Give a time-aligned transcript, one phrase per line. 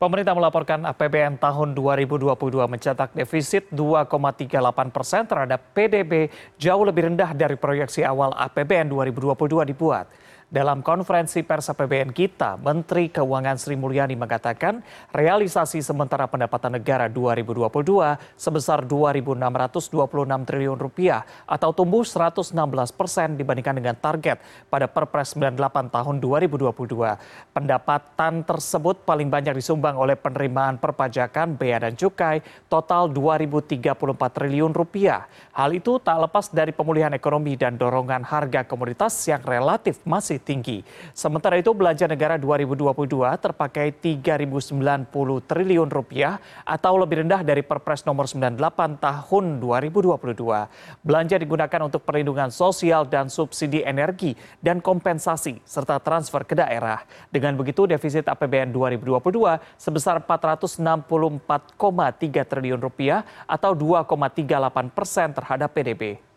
[0.00, 2.32] Pemerintah melaporkan APBN tahun 2022
[2.64, 10.08] mencetak defisit 2,38 persen terhadap PDB jauh lebih rendah dari proyeksi awal APBN 2022 dibuat.
[10.50, 14.82] Dalam konferensi pers APBN kita, Menteri Keuangan Sri Mulyani mengatakan
[15.14, 17.70] realisasi sementara pendapatan negara 2022
[18.34, 19.38] sebesar 2.626
[20.50, 22.50] triliun rupiah atau tumbuh 116
[22.98, 27.54] persen dibandingkan dengan target pada Perpres 98 tahun 2022.
[27.54, 33.86] Pendapatan tersebut paling banyak disumbang oleh penerimaan perpajakan bea dan cukai total 2.034
[34.18, 35.30] triliun rupiah.
[35.54, 40.80] Hal itu tak lepas dari pemulihan ekonomi dan dorongan harga komoditas yang relatif masih tinggi.
[41.12, 42.96] Sementara itu belanja negara 2022
[43.36, 44.80] terpakai 3.090
[45.44, 51.04] triliun rupiah atau lebih rendah dari Perpres nomor 98 tahun 2022.
[51.04, 54.32] Belanja digunakan untuk perlindungan sosial dan subsidi energi
[54.64, 57.04] dan kompensasi serta transfer ke daerah.
[57.28, 59.20] Dengan begitu defisit APBN 2022
[59.76, 60.80] sebesar 464,3
[62.48, 66.29] triliun rupiah atau 2,38 persen terhadap PDB.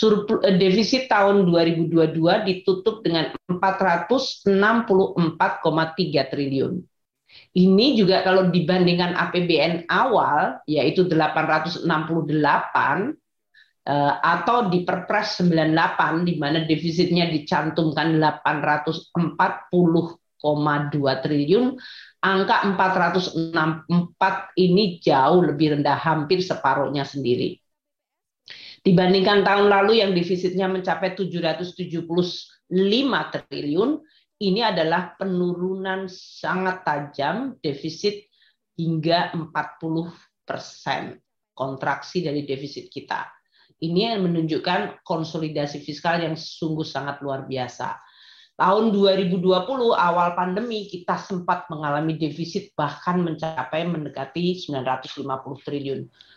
[0.00, 6.80] Surplus eh, defisit tahun 2022 ditutup dengan 464,3 triliun.
[7.54, 11.84] Ini juga kalau dibandingkan APBN awal yaitu 868
[13.84, 19.12] eh, atau di Perpres 98 di mana defisitnya dicantumkan 840,2
[21.20, 21.76] triliun,
[22.24, 27.59] angka 464 ini jauh lebih rendah hampir separuhnya sendiri.
[28.80, 31.76] Dibandingkan tahun lalu yang defisitnya mencapai 775
[33.36, 33.90] triliun,
[34.40, 38.24] ini adalah penurunan sangat tajam defisit
[38.80, 40.08] hingga 40
[40.48, 41.20] persen
[41.52, 43.28] kontraksi dari defisit kita.
[43.80, 48.00] Ini yang menunjukkan konsolidasi fiskal yang sungguh sangat luar biasa.
[48.56, 49.40] Tahun 2020
[49.92, 56.04] awal pandemi kita sempat mengalami defisit bahkan mencapai mendekati 950 triliun.